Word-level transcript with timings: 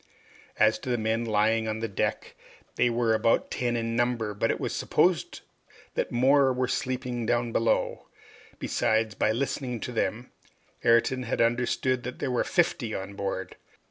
As 0.57 0.79
to 0.79 0.89
the 0.89 0.97
men 0.97 1.25
lying 1.25 1.67
on 1.67 1.77
the 1.79 1.87
deck, 1.87 2.33
they 2.75 2.89
were 2.89 3.13
about 3.13 3.51
ten 3.51 3.75
in 3.77 3.95
number, 3.95 4.33
but 4.33 4.49
it 4.49 4.59
was 4.59 4.73
to 4.73 4.77
be 4.77 4.79
supposed 4.89 5.41
that 5.93 6.11
more 6.11 6.51
were 6.51 6.67
sleeping 6.67 7.27
down 7.27 7.51
below. 7.51 8.07
Besides, 8.57 9.13
by 9.13 9.31
listening 9.31 9.79
to 9.81 9.91
them, 9.91 10.31
Ayrton 10.83 11.21
had 11.21 11.39
understood 11.39 12.01
that 12.01 12.17
there 12.17 12.31
were 12.31 12.43
fifty 12.43 12.95
on 12.95 13.13
board. 13.13 13.57